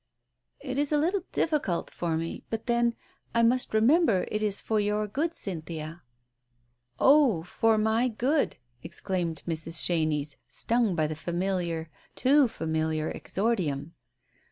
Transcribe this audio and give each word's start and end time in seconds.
"It 0.59 0.79
is 0.79 0.91
a 0.91 0.97
little 0.97 1.21
difficult 1.31 1.91
for 1.91 2.17
me— 2.17 2.43
but 2.49 2.65
then— 2.65 2.95
I 3.35 3.43
must 3.43 3.71
remember 3.71 4.25
it 4.31 4.41
is 4.41 4.59
for 4.59 4.79
your 4.79 5.05
good, 5.07 5.35
Cynthia." 5.35 6.01
"Oh, 6.97 7.43
for 7.43 7.77
my 7.77 8.07
good!" 8.07 8.55
exclaimed 8.81 9.43
Mrs. 9.47 9.85
Chenies, 9.85 10.37
stung 10.49 10.95
by 10.95 11.05
the 11.05 11.15
familiar, 11.15 11.91
too 12.15 12.47
familiar 12.47 13.11
exordium. 13.11 13.91